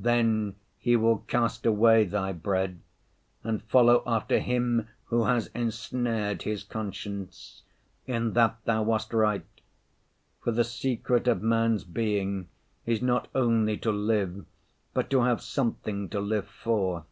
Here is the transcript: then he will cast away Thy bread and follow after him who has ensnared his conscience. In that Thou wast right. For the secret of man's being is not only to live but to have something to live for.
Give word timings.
then 0.00 0.56
he 0.78 0.96
will 0.96 1.18
cast 1.18 1.66
away 1.66 2.02
Thy 2.06 2.32
bread 2.32 2.80
and 3.44 3.62
follow 3.64 4.02
after 4.06 4.38
him 4.38 4.88
who 5.04 5.24
has 5.24 5.48
ensnared 5.48 6.40
his 6.44 6.64
conscience. 6.64 7.60
In 8.06 8.32
that 8.32 8.56
Thou 8.64 8.84
wast 8.84 9.12
right. 9.12 9.44
For 10.42 10.50
the 10.50 10.64
secret 10.64 11.28
of 11.28 11.42
man's 11.42 11.84
being 11.84 12.48
is 12.86 13.02
not 13.02 13.28
only 13.34 13.76
to 13.76 13.92
live 13.92 14.46
but 14.94 15.10
to 15.10 15.24
have 15.24 15.42
something 15.42 16.08
to 16.08 16.20
live 16.20 16.48
for. 16.48 17.04